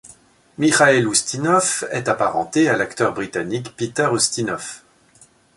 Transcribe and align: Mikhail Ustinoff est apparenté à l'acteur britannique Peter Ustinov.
Mikhail 0.57 1.03
Ustinoff 1.07 1.83
est 1.91 2.07
apparenté 2.09 2.67
à 2.67 2.75
l'acteur 2.75 3.13
britannique 3.13 3.75
Peter 3.77 4.07
Ustinov. 4.11 4.81